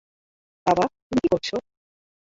বাবা, 0.65 0.85
তুমি 1.01 1.19
কি 1.23 1.27
করছো? 1.31 1.55